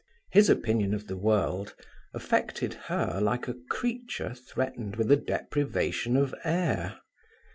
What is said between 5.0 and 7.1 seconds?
a deprivation of air.